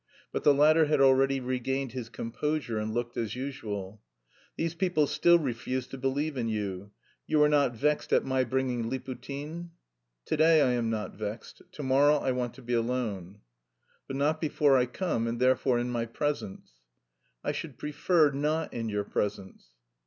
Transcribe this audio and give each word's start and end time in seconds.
But 0.31 0.43
the 0.43 0.51
latter 0.51 0.85
had 0.85 0.99
already 0.99 1.39
regained 1.39 1.91
his 1.91 2.09
composure 2.09 2.79
and 2.79 2.91
looked 2.91 3.17
as 3.17 3.35
usual. 3.35 4.01
"These 4.57 4.73
people 4.73 5.05
still 5.05 5.37
refuse 5.37 5.85
to 5.89 5.97
believe 5.99 6.37
in 6.37 6.47
you. 6.47 6.89
You 7.27 7.43
are 7.43 7.47
not 7.47 7.75
vexed 7.75 8.11
at 8.11 8.25
my 8.25 8.43
bringing 8.43 8.89
Liputin?" 8.89 9.69
"To 10.25 10.37
day 10.37 10.59
I 10.61 10.71
am 10.71 10.89
not 10.89 11.13
vexed; 11.13 11.61
to 11.73 11.83
morrow 11.83 12.15
I 12.15 12.31
want 12.31 12.55
to 12.55 12.63
be 12.63 12.73
alone." 12.73 13.41
"But 14.07 14.15
not 14.15 14.41
before 14.41 14.75
I 14.75 14.87
come, 14.87 15.27
and 15.27 15.39
therefore 15.39 15.77
in 15.77 15.91
my 15.91 16.07
presence." 16.07 16.71
"I 17.43 17.51
should 17.51 17.77
prefer 17.77 18.31
not 18.31 18.73
in 18.73 18.89
your 18.89 19.03
presence." 19.03 19.67